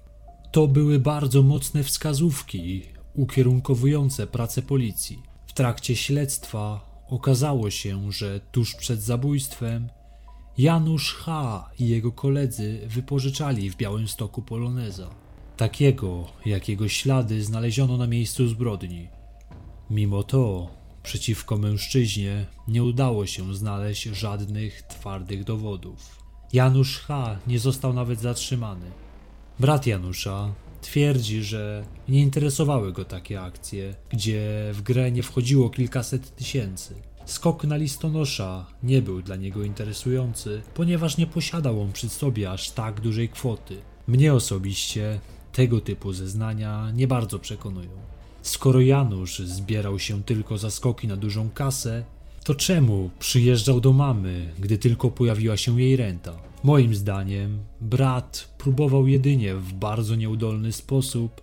To 0.53 0.69
były 0.69 0.99
bardzo 0.99 1.43
mocne 1.43 1.85
wskazówki 1.85 2.83
ukierunkowujące 3.15 4.27
pracę 4.27 4.63
policji. 4.63 5.23
W 5.47 5.53
trakcie 5.53 5.97
śledztwa 5.97 6.90
okazało 7.11 7.71
się, 7.71 8.13
że 8.13 8.41
tuż 8.53 8.75
przed 8.75 9.03
zabójstwem 9.03 9.89
Janusz 10.59 11.15
H. 11.15 11.71
i 11.79 11.89
jego 11.89 12.13
koledzy 12.13 12.81
wypożyczali 12.87 13.71
w 13.71 13.77
Białymstoku 13.77 14.43
Poloneza. 14.43 15.11
Takiego, 15.57 16.27
jakiego 16.47 16.89
ślady 16.89 17.45
znaleziono 17.45 17.97
na 17.97 18.07
miejscu 18.07 18.49
zbrodni. 18.49 19.09
Mimo 19.91 20.23
to 20.23 20.71
przeciwko 21.03 21.59
mężczyźnie 21.59 22.47
nie 22.69 22.85
udało 22.85 23.27
się 23.27 23.55
znaleźć 23.55 24.03
żadnych 24.03 24.83
twardych 24.83 25.45
dowodów. 25.45 26.19
Janusz 26.53 26.99
H. 26.99 27.39
nie 27.47 27.59
został 27.59 27.93
nawet 27.93 28.21
zatrzymany. 28.21 28.91
Brat 29.61 29.87
Janusza 29.87 30.53
twierdzi, 30.81 31.43
że 31.43 31.85
nie 32.09 32.21
interesowały 32.21 32.93
go 32.93 33.05
takie 33.05 33.41
akcje, 33.41 33.95
gdzie 34.11 34.71
w 34.73 34.83
grę 34.83 35.13
nie 35.13 35.23
wchodziło 35.23 35.71
kilkaset 35.71 36.37
tysięcy. 36.37 36.95
Skok 37.25 37.65
na 37.65 37.77
listonosza 37.77 38.67
nie 38.83 39.03
był 39.03 39.23
dla 39.23 39.37
niego 39.37 39.65
interesujący, 39.65 40.63
ponieważ 40.75 41.17
nie 41.17 41.27
posiadał 41.27 41.83
on 41.83 41.93
przy 41.93 42.09
sobie 42.09 42.51
aż 42.51 42.71
tak 42.71 43.01
dużej 43.01 43.29
kwoty. 43.29 43.77
Mnie 44.07 44.35
osobiście 44.35 45.21
tego 45.53 45.81
typu 45.81 46.13
zeznania 46.13 46.91
nie 46.91 47.07
bardzo 47.07 47.39
przekonują. 47.39 47.91
Skoro 48.43 48.81
Janusz 48.81 49.39
zbierał 49.39 49.99
się 49.99 50.23
tylko 50.23 50.59
za 50.59 50.71
skoki 50.71 51.09
na 51.09 51.17
dużą 51.17 51.51
kasę, 51.51 52.05
to 52.45 52.55
czemu 52.55 53.11
przyjeżdżał 53.19 53.81
do 53.81 53.93
mamy, 53.93 54.53
gdy 54.59 54.79
tylko 54.79 55.11
pojawiła 55.11 55.57
się 55.57 55.81
jej 55.81 55.97
renta? 55.97 56.33
Moim 56.63 56.95
zdaniem, 56.95 57.59
brat 57.81 58.50
próbował 58.63 59.07
jedynie 59.07 59.55
w 59.55 59.73
bardzo 59.73 60.15
nieudolny 60.15 60.73
sposób 60.73 61.43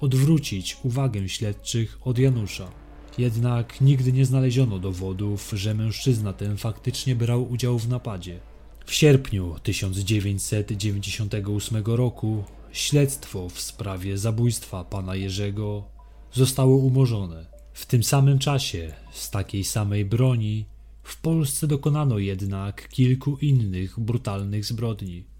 odwrócić 0.00 0.76
uwagę 0.82 1.28
śledczych 1.28 1.98
od 2.04 2.18
Janusza. 2.18 2.70
Jednak 3.18 3.80
nigdy 3.80 4.12
nie 4.12 4.24
znaleziono 4.24 4.78
dowodów, 4.78 5.52
że 5.56 5.74
mężczyzna 5.74 6.32
ten 6.32 6.56
faktycznie 6.56 7.16
brał 7.16 7.50
udział 7.50 7.78
w 7.78 7.88
napadzie. 7.88 8.40
W 8.86 8.94
sierpniu 8.94 9.56
1998 9.62 11.84
roku 11.86 12.44
śledztwo 12.72 13.48
w 13.48 13.60
sprawie 13.60 14.18
zabójstwa 14.18 14.84
pana 14.84 15.16
Jerzego 15.16 15.84
zostało 16.32 16.76
umorzone. 16.76 17.46
W 17.72 17.86
tym 17.86 18.02
samym 18.02 18.38
czasie, 18.38 18.94
z 19.12 19.30
takiej 19.30 19.64
samej 19.64 20.04
broni, 20.04 20.64
w 21.02 21.20
Polsce 21.20 21.66
dokonano 21.66 22.18
jednak 22.18 22.88
kilku 22.88 23.36
innych 23.36 24.00
brutalnych 24.00 24.64
zbrodni. 24.64 25.31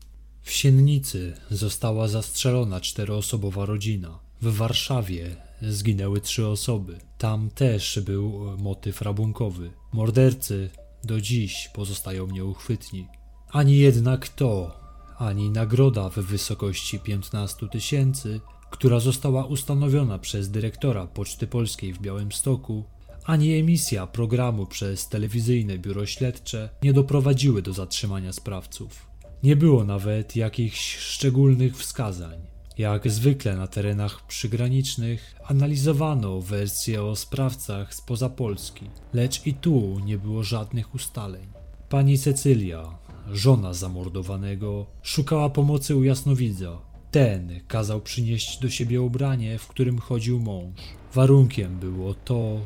W 0.43 0.53
Siennicy 0.53 1.35
została 1.51 2.09
zastrzelona 2.09 2.81
czteroosobowa 2.81 3.67
rodzina. 3.67 4.19
W 4.43 4.57
Warszawie 4.57 5.37
zginęły 5.63 6.21
trzy 6.21 6.47
osoby. 6.47 6.99
Tam 7.19 7.51
też 7.51 8.01
był 8.01 8.57
motyw 8.59 9.03
rabunkowy. 9.03 9.71
Mordercy 9.93 10.71
do 11.05 11.21
dziś 11.21 11.71
pozostają 11.75 12.27
nieuchwytni. 12.27 13.07
Ani 13.51 13.77
jednak 13.77 14.29
to, 14.29 14.81
ani 15.19 15.51
nagroda 15.51 16.09
w 16.11 16.19
wysokości 16.19 16.99
15 16.99 17.69
tysięcy, 17.69 18.41
która 18.71 19.01
została 19.01 19.45
ustanowiona 19.45 20.19
przez 20.19 20.51
dyrektora 20.51 21.07
Poczty 21.07 21.47
Polskiej 21.47 21.93
w 21.93 22.01
Białymstoku, 22.01 22.85
ani 23.25 23.55
emisja 23.55 24.07
programu 24.07 24.67
przez 24.67 25.09
telewizyjne 25.09 25.79
biuro 25.79 26.07
śledcze 26.07 26.69
nie 26.83 26.93
doprowadziły 26.93 27.63
do 27.63 27.73
zatrzymania 27.73 28.33
sprawców. 28.33 29.12
Nie 29.43 29.57
było 29.57 29.85
nawet 29.85 30.37
jakichś 30.37 30.97
szczególnych 30.97 31.77
wskazań. 31.77 32.41
Jak 32.79 33.11
zwykle 33.11 33.57
na 33.57 33.67
terenach 33.67 34.27
przygranicznych 34.27 35.35
analizowano 35.45 36.41
wersje 36.41 37.03
o 37.03 37.17
sprawcach 37.17 37.95
spoza 37.95 38.29
Polski, 38.29 38.91
lecz 39.13 39.47
i 39.47 39.55
tu 39.55 40.01
nie 40.05 40.19
było 40.19 40.43
żadnych 40.43 40.95
ustaleń. 40.95 41.47
Pani 41.89 42.19
Cecylia, 42.19 42.99
żona 43.33 43.75
zamordowanego, 43.75 44.87
szukała 45.03 45.51
pomocy 45.51 45.97
u 45.97 46.05
jasnowidza. 46.05 46.79
Ten 47.11 47.61
kazał 47.69 48.01
przynieść 48.01 48.59
do 48.59 48.71
siebie 48.71 49.03
ubranie, 49.03 49.59
w 49.59 49.69
którym 49.69 49.99
chodził 49.99 50.41
mąż. 50.41 50.81
Warunkiem 51.15 51.79
było 51.79 52.15
to, 52.15 52.61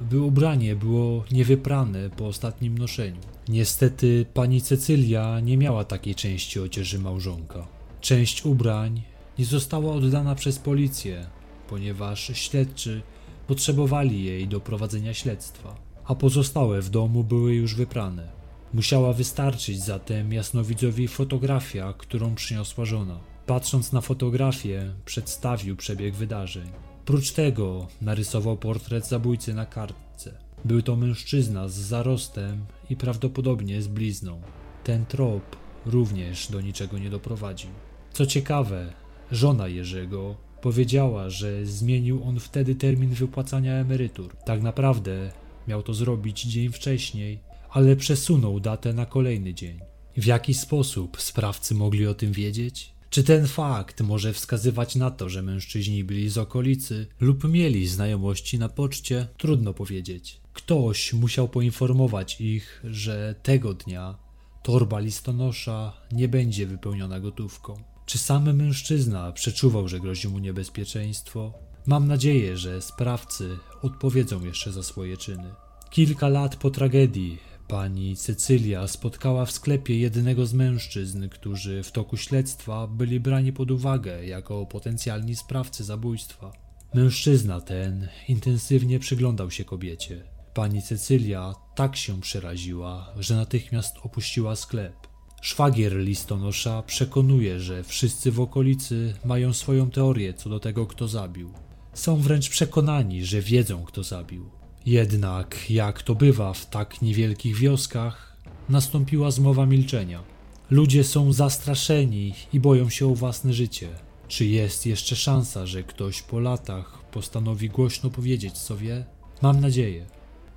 by 0.00 0.20
ubranie 0.20 0.76
było 0.76 1.24
niewyprane 1.32 2.10
po 2.10 2.26
ostatnim 2.26 2.78
noszeniu. 2.78 3.20
Niestety 3.48 4.26
pani 4.34 4.60
Cecylia 4.60 5.40
nie 5.40 5.56
miała 5.56 5.84
takiej 5.84 6.14
części 6.14 6.60
odzieży 6.60 6.98
małżonka. 6.98 7.66
Część 8.00 8.46
ubrań 8.46 9.02
nie 9.38 9.44
została 9.44 9.92
oddana 9.92 10.34
przez 10.34 10.58
policję, 10.58 11.26
ponieważ 11.68 12.30
śledczy 12.34 13.02
potrzebowali 13.46 14.24
jej 14.24 14.48
do 14.48 14.60
prowadzenia 14.60 15.14
śledztwa, 15.14 15.76
a 16.04 16.14
pozostałe 16.14 16.82
w 16.82 16.90
domu 16.90 17.24
były 17.24 17.54
już 17.54 17.74
wyprane. 17.74 18.28
Musiała 18.74 19.12
wystarczyć 19.12 19.82
zatem 19.82 20.32
jasnowidzowi 20.32 21.08
fotografia, 21.08 21.94
którą 21.98 22.34
przyniosła 22.34 22.84
żona. 22.84 23.20
Patrząc 23.46 23.92
na 23.92 24.00
fotografię, 24.00 24.94
przedstawił 25.04 25.76
przebieg 25.76 26.14
wydarzeń. 26.14 26.68
Prócz 27.04 27.32
tego 27.32 27.86
narysował 28.00 28.56
portret 28.56 29.06
zabójcy 29.06 29.54
na 29.54 29.66
kartce. 29.66 30.38
Był 30.64 30.82
to 30.82 30.96
mężczyzna 30.96 31.68
z 31.68 31.74
zarostem 31.74 32.64
i 32.90 32.96
prawdopodobnie 32.96 33.82
z 33.82 33.88
blizną. 33.88 34.42
Ten 34.84 35.06
trop 35.06 35.56
również 35.86 36.50
do 36.50 36.60
niczego 36.60 36.98
nie 36.98 37.10
doprowadził. 37.10 37.70
Co 38.12 38.26
ciekawe, 38.26 38.92
żona 39.32 39.68
Jerzego 39.68 40.36
powiedziała, 40.62 41.30
że 41.30 41.66
zmienił 41.66 42.24
on 42.24 42.40
wtedy 42.40 42.74
termin 42.74 43.10
wypłacania 43.10 43.74
emerytur. 43.74 44.36
Tak 44.36 44.62
naprawdę 44.62 45.30
miał 45.68 45.82
to 45.82 45.94
zrobić 45.94 46.42
dzień 46.42 46.72
wcześniej, 46.72 47.38
ale 47.70 47.96
przesunął 47.96 48.60
datę 48.60 48.92
na 48.92 49.06
kolejny 49.06 49.54
dzień. 49.54 49.80
W 50.16 50.24
jaki 50.24 50.54
sposób 50.54 51.20
sprawcy 51.20 51.74
mogli 51.74 52.06
o 52.06 52.14
tym 52.14 52.32
wiedzieć? 52.32 52.93
Czy 53.14 53.24
ten 53.24 53.46
fakt 53.46 54.00
może 54.00 54.32
wskazywać 54.32 54.96
na 54.96 55.10
to, 55.10 55.28
że 55.28 55.42
mężczyźni 55.42 56.04
byli 56.04 56.28
z 56.28 56.38
okolicy 56.38 57.06
lub 57.20 57.44
mieli 57.48 57.86
znajomości 57.86 58.58
na 58.58 58.68
poczcie? 58.68 59.28
Trudno 59.38 59.74
powiedzieć. 59.74 60.40
Ktoś 60.52 61.12
musiał 61.12 61.48
poinformować 61.48 62.40
ich, 62.40 62.82
że 62.84 63.34
tego 63.42 63.74
dnia 63.74 64.18
torba 64.62 64.98
listonosza 64.98 65.92
nie 66.12 66.28
będzie 66.28 66.66
wypełniona 66.66 67.20
gotówką. 67.20 67.74
Czy 68.06 68.18
sam 68.18 68.56
mężczyzna 68.56 69.32
przeczuwał, 69.32 69.88
że 69.88 70.00
grozi 70.00 70.28
mu 70.28 70.38
niebezpieczeństwo? 70.38 71.52
Mam 71.86 72.08
nadzieję, 72.08 72.56
że 72.56 72.82
sprawcy 72.82 73.58
odpowiedzą 73.82 74.44
jeszcze 74.44 74.72
za 74.72 74.82
swoje 74.82 75.16
czyny. 75.16 75.54
Kilka 75.90 76.28
lat 76.28 76.56
po 76.56 76.70
tragedii 76.70 77.38
Pani 77.68 78.16
Cecylia 78.16 78.88
spotkała 78.88 79.46
w 79.46 79.52
sklepie 79.52 79.98
jednego 79.98 80.46
z 80.46 80.54
mężczyzn, 80.54 81.28
którzy 81.28 81.82
w 81.82 81.92
toku 81.92 82.16
śledztwa 82.16 82.86
byli 82.86 83.20
brani 83.20 83.52
pod 83.52 83.70
uwagę 83.70 84.26
jako 84.26 84.66
potencjalni 84.66 85.36
sprawcy 85.36 85.84
zabójstwa. 85.84 86.52
Mężczyzna 86.94 87.60
ten 87.60 88.08
intensywnie 88.28 88.98
przyglądał 88.98 89.50
się 89.50 89.64
kobiecie. 89.64 90.24
Pani 90.54 90.82
Cecylia 90.82 91.54
tak 91.74 91.96
się 91.96 92.20
przeraziła, 92.20 93.14
że 93.18 93.36
natychmiast 93.36 93.96
opuściła 94.02 94.56
sklep. 94.56 94.94
Szwagier 95.42 95.96
listonosza 95.96 96.82
przekonuje, 96.82 97.60
że 97.60 97.84
wszyscy 97.84 98.32
w 98.32 98.40
okolicy 98.40 99.14
mają 99.24 99.52
swoją 99.52 99.90
teorię 99.90 100.34
co 100.34 100.50
do 100.50 100.60
tego, 100.60 100.86
kto 100.86 101.08
zabił. 101.08 101.52
Są 101.94 102.16
wręcz 102.16 102.48
przekonani, 102.48 103.24
że 103.24 103.40
wiedzą, 103.40 103.84
kto 103.84 104.02
zabił. 104.02 104.50
Jednak, 104.86 105.70
jak 105.70 106.02
to 106.02 106.14
bywa 106.14 106.52
w 106.52 106.66
tak 106.66 107.02
niewielkich 107.02 107.56
wioskach, 107.56 108.36
nastąpiła 108.68 109.30
zmowa 109.30 109.66
milczenia. 109.66 110.22
Ludzie 110.70 111.04
są 111.04 111.32
zastraszeni 111.32 112.34
i 112.52 112.60
boją 112.60 112.90
się 112.90 113.06
o 113.06 113.14
własne 113.14 113.52
życie. 113.52 113.88
Czy 114.28 114.44
jest 114.44 114.86
jeszcze 114.86 115.16
szansa, 115.16 115.66
że 115.66 115.82
ktoś 115.82 116.22
po 116.22 116.40
latach 116.40 117.04
postanowi 117.12 117.68
głośno 117.68 118.10
powiedzieć, 118.10 118.58
co 118.58 118.76
wie? 118.76 119.04
Mam 119.42 119.60
nadzieję. 119.60 120.06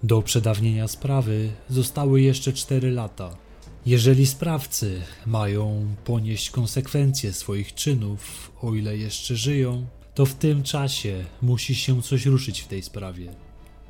Do 0.03 0.21
przedawnienia 0.21 0.87
sprawy 0.87 1.49
zostały 1.69 2.21
jeszcze 2.21 2.53
cztery 2.53 2.91
lata. 2.91 3.37
Jeżeli 3.85 4.25
sprawcy 4.25 5.01
mają 5.25 5.95
ponieść 6.05 6.49
konsekwencje 6.49 7.33
swoich 7.33 7.73
czynów, 7.73 8.51
o 8.61 8.73
ile 8.73 8.97
jeszcze 8.97 9.35
żyją, 9.35 9.87
to 10.15 10.25
w 10.25 10.33
tym 10.33 10.63
czasie 10.63 11.25
musi 11.41 11.75
się 11.75 12.01
coś 12.01 12.25
ruszyć 12.25 12.61
w 12.61 12.67
tej 12.67 12.83
sprawie. 12.83 13.46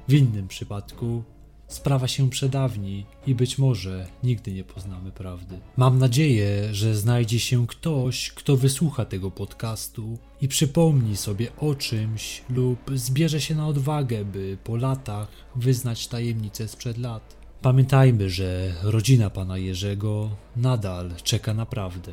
W 0.07 0.13
innym 0.13 0.47
przypadku 0.47 1.23
sprawa 1.67 2.07
się 2.07 2.29
przedawni 2.29 3.05
i 3.27 3.35
być 3.35 3.57
może 3.57 4.07
nigdy 4.23 4.53
nie 4.53 4.63
poznamy 4.63 5.11
prawdy. 5.11 5.59
Mam 5.77 5.99
nadzieję, 5.99 6.73
że 6.73 6.95
znajdzie 6.95 7.39
się 7.39 7.67
ktoś, 7.67 8.31
kto 8.31 8.57
wysłucha 8.57 9.05
tego 9.05 9.31
podcastu 9.31 10.17
i 10.41 10.47
przypomni 10.47 11.17
sobie 11.17 11.55
o 11.57 11.75
czymś 11.75 12.43
lub 12.49 12.79
zbierze 12.93 13.41
się 13.41 13.55
na 13.55 13.67
odwagę, 13.67 14.25
by 14.25 14.57
po 14.63 14.75
latach 14.75 15.27
wyznać 15.55 16.07
tajemnicę 16.07 16.67
sprzed 16.67 16.97
lat. 16.97 17.37
Pamiętajmy, 17.61 18.29
że 18.29 18.73
rodzina 18.83 19.29
pana 19.29 19.57
Jerzego 19.57 20.29
nadal 20.55 21.11
czeka 21.23 21.53
na 21.53 21.65
prawdę. 21.65 22.11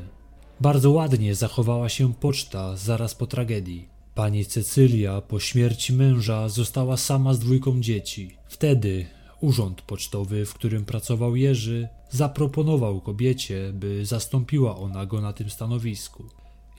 Bardzo 0.61 0.91
ładnie 0.91 1.35
zachowała 1.35 1.89
się 1.89 2.15
poczta 2.15 2.77
zaraz 2.77 3.15
po 3.15 3.27
tragedii. 3.27 3.94
Pani 4.15 4.45
Cecylia 4.45 5.21
po 5.21 5.41
śmierci 5.41 5.93
męża 5.93 6.49
została 6.49 6.97
sama 6.97 7.35
z 7.35 7.39
dwójką 7.39 7.81
dzieci. 7.81 8.31
Wtedy 8.49 9.07
urząd 9.41 9.83
pocztowy, 9.83 10.47
w 10.47 10.55
którym 10.55 10.85
pracował 10.85 11.37
Jerzy, 11.37 11.89
zaproponował 12.11 13.01
kobiecie, 13.01 13.73
by 13.73 14.07
zastąpiła 14.07 14.77
ona 14.77 15.07
go 15.07 15.21
na 15.21 15.33
tym 15.33 15.51
stanowisku. 15.51 16.25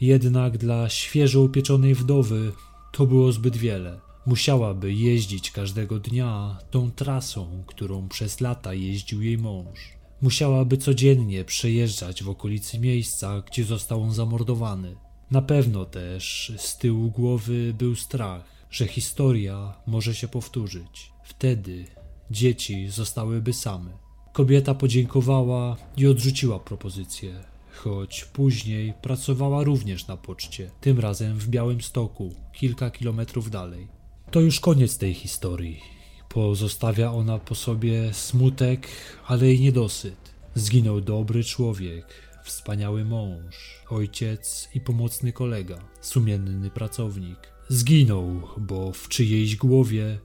Jednak 0.02 0.58
dla 0.58 0.90
świeżo 0.90 1.42
upieczonej 1.42 1.96
wdowy 1.96 2.52
to 2.92 3.06
było 3.06 3.32
zbyt 3.32 3.58
wiele. 3.58 4.00
Musiałaby 4.26 4.94
jeździć 4.94 5.52
każdego 5.52 6.00
dnia 6.00 6.58
tą 6.72 6.92
trasą, 6.92 7.64
którą 7.68 8.08
przez 8.10 8.42
lata 8.42 8.74
jeździł 8.74 9.22
jej 9.22 9.38
mąż. 9.38 9.80
Musiałaby 10.22 10.78
codziennie 10.78 11.46
przejeżdżać 11.46 12.24
w 12.24 12.30
okolicy 12.30 12.80
miejsca, 12.80 13.42
gdzie 13.48 13.64
został 13.64 14.04
on 14.04 14.14
zamordowany. 14.14 14.96
Na 15.36 15.42
pewno 15.42 15.86
też 15.86 16.54
z 16.58 16.78
tyłu 16.78 17.12
głowy 17.12 17.74
był 17.78 17.96
strach, 17.96 18.44
że 18.72 18.88
historia 18.88 19.74
może 19.88 20.16
się 20.16 20.28
powtórzyć. 20.28 21.12
Wtedy 21.24 21.86
dzieci 22.32 22.90
zostałyby 22.90 23.54
same. 23.54 23.92
Kobieta 24.34 24.76
podziękowała 24.76 25.78
i 25.98 26.08
odrzuciła 26.08 26.60
propozycję, 26.60 27.44
choć 27.74 28.26
później 28.26 28.94
pracowała 29.02 29.64
również 29.64 30.08
na 30.08 30.18
poczcie, 30.18 30.72
tym 30.82 31.00
razem 31.00 31.38
w 31.38 31.48
Białym 31.48 31.82
Stoku, 31.82 32.36
kilka 32.54 32.92
kilometrów 32.92 33.52
dalej. 33.52 33.88
To 34.32 34.42
już 34.42 34.60
koniec 34.60 34.98
tej 34.98 35.14
historii. 35.14 35.82
Pozostawia 36.30 37.12
ona 37.12 37.40
po 37.40 37.56
sobie 37.56 38.14
smutek, 38.14 38.88
ale 39.28 39.54
i 39.54 39.62
niedosyt. 39.62 40.18
Zginął 40.56 41.02
dobry 41.02 41.44
człowiek, 41.44 42.06
wspaniały 42.46 43.06
mąż, 43.06 43.82
ojciec 43.90 44.70
i 44.74 44.82
pomocny 44.82 45.34
kolega, 45.34 45.78
sumienny 46.02 46.70
pracownik. 46.70 47.38
Zginął, 47.70 48.42
bo 48.58 48.92
w 48.92 49.08
czyjejś 49.08 49.56
głowie 49.56 50.20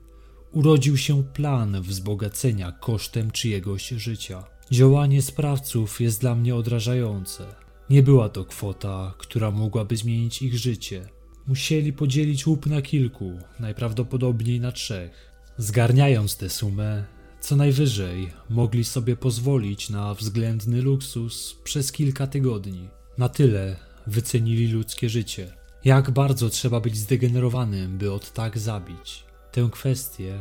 urodził 0.51 0.97
się 0.97 1.23
plan 1.23 1.81
wzbogacenia 1.81 2.71
kosztem 2.71 3.31
czyjegoś 3.31 3.89
życia. 3.89 4.43
Działanie 4.71 5.21
sprawców 5.21 6.01
jest 6.01 6.21
dla 6.21 6.35
mnie 6.35 6.55
odrażające. 6.55 7.55
Nie 7.89 8.03
była 8.03 8.29
to 8.29 8.45
kwota, 8.45 9.13
która 9.17 9.51
mogłaby 9.51 9.97
zmienić 9.97 10.41
ich 10.41 10.57
życie. 10.57 11.09
Musieli 11.47 11.93
podzielić 11.93 12.47
łup 12.47 12.65
na 12.65 12.81
kilku, 12.81 13.31
najprawdopodobniej 13.59 14.59
na 14.59 14.71
trzech. 14.71 15.31
Zgarniając 15.57 16.37
tę 16.37 16.49
sumę, 16.49 17.03
co 17.41 17.55
najwyżej 17.55 18.33
mogli 18.49 18.83
sobie 18.83 19.15
pozwolić 19.15 19.89
na 19.89 20.13
względny 20.13 20.81
luksus 20.81 21.55
przez 21.63 21.91
kilka 21.91 22.27
tygodni. 22.27 22.89
Na 23.17 23.29
tyle 23.29 23.75
wycenili 24.07 24.67
ludzkie 24.67 25.09
życie. 25.09 25.53
Jak 25.85 26.11
bardzo 26.11 26.49
trzeba 26.49 26.79
być 26.79 26.97
zdegenerowanym, 26.97 27.97
by 27.97 28.11
od 28.11 28.33
tak 28.33 28.59
zabić? 28.59 29.23
Tę 29.51 29.69
kwestię 29.71 30.39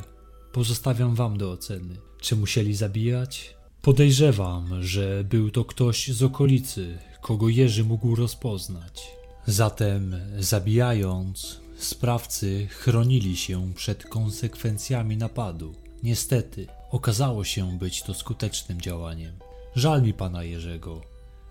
pozostawiam 0.53 1.15
wam 1.15 1.39
do 1.39 1.53
oceny. 1.53 1.97
Czy 2.21 2.37
musieli 2.37 2.75
zabijać? 2.75 3.57
Podejrzewam, 3.83 4.83
że 4.83 5.25
był 5.25 5.51
to 5.51 5.65
ktoś 5.65 6.09
z 6.09 6.23
okolicy, 6.23 6.99
kogo 7.23 7.49
Jerzy 7.49 7.85
mógł 7.85 8.15
rozpoznać. 8.15 9.11
Zatem, 9.47 10.17
zabijając, 10.39 11.61
sprawcy 11.79 12.67
chronili 12.71 13.37
się 13.37 13.73
przed 13.75 14.05
konsekwencjami 14.05 15.17
napadu. 15.17 15.75
Niestety, 16.03 16.67
okazało 16.91 17.45
się 17.45 17.79
być 17.79 18.03
to 18.03 18.15
skutecznym 18.15 18.81
działaniem. 18.81 19.33
Żal 19.77 20.03
mi 20.03 20.15
pana 20.15 20.45
Jerzego, 20.45 21.01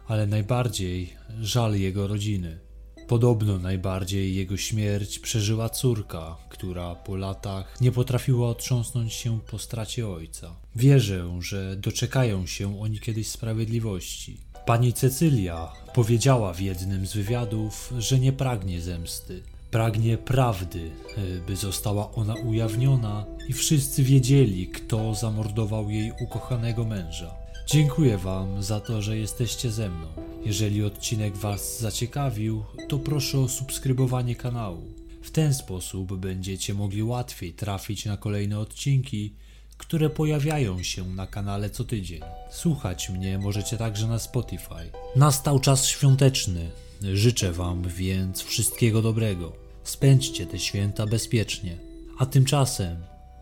ale 0.07 0.27
najbardziej 0.27 1.13
żal 1.41 1.75
jego 1.75 2.07
rodziny. 2.07 2.59
Podobno 3.07 3.57
najbardziej 3.57 4.35
jego 4.35 4.57
śmierć 4.57 5.19
przeżyła 5.19 5.69
córka, 5.69 6.37
która 6.49 6.95
po 6.95 7.15
latach 7.15 7.81
nie 7.81 7.91
potrafiła 7.91 8.49
otrząsnąć 8.49 9.13
się 9.13 9.39
po 9.39 9.59
stracie 9.59 10.07
ojca. 10.07 10.55
Wierzę, 10.75 11.39
że 11.39 11.75
doczekają 11.75 12.45
się 12.45 12.81
oni 12.81 12.99
kiedyś 12.99 13.27
sprawiedliwości. 13.27 14.37
Pani 14.65 14.93
Cecylia 14.93 15.71
powiedziała 15.93 16.53
w 16.53 16.59
jednym 16.59 17.07
z 17.07 17.13
wywiadów, 17.13 17.93
że 17.97 18.19
nie 18.19 18.33
pragnie 18.33 18.81
zemsty. 18.81 19.43
Pragnie 19.71 20.17
prawdy, 20.17 20.91
e, 21.17 21.41
by 21.47 21.55
została 21.55 22.11
ona 22.11 22.33
ujawniona 22.33 23.25
i 23.47 23.53
wszyscy 23.53 24.03
wiedzieli, 24.03 24.67
kto 24.67 25.15
zamordował 25.15 25.89
jej 25.89 26.11
ukochanego 26.21 26.85
męża. 26.85 27.35
Dziękuję 27.67 28.17
Wam 28.17 28.63
za 28.63 28.79
to, 28.79 29.01
że 29.01 29.17
jesteście 29.17 29.71
ze 29.71 29.89
mną. 29.89 30.07
Jeżeli 30.45 30.83
odcinek 30.83 31.37
Was 31.37 31.79
zaciekawił, 31.79 32.63
to 32.87 32.99
proszę 32.99 33.39
o 33.39 33.47
subskrybowanie 33.47 34.35
kanału. 34.35 34.93
W 35.21 35.31
ten 35.31 35.53
sposób 35.53 36.15
będziecie 36.17 36.73
mogli 36.73 37.03
łatwiej 37.03 37.53
trafić 37.53 38.05
na 38.05 38.17
kolejne 38.17 38.59
odcinki, 38.59 39.33
które 39.77 40.09
pojawiają 40.09 40.83
się 40.83 41.05
na 41.05 41.27
kanale 41.27 41.69
co 41.69 41.83
tydzień. 41.83 42.21
Słuchać 42.51 43.09
mnie 43.09 43.39
możecie 43.39 43.77
także 43.77 44.07
na 44.07 44.19
Spotify. 44.19 44.91
Nastał 45.15 45.59
czas 45.59 45.87
świąteczny. 45.87 46.69
Życzę 47.01 47.51
Wam 47.51 47.83
więc 47.87 48.41
wszystkiego 48.41 49.01
dobrego. 49.01 49.53
Spędźcie 49.83 50.45
te 50.45 50.59
święta 50.59 51.05
bezpiecznie. 51.05 51.77
A 52.17 52.25
tymczasem 52.25 52.97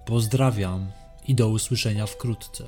pozdrawiam 0.06 0.92
i 1.28 1.36
do 1.36 1.50
usłyszenia 1.50 2.06
wkrótce. 2.06 2.64